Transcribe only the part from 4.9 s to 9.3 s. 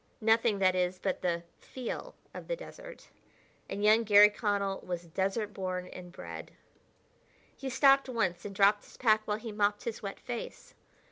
desert born and bred. He stopped once and dropped his pack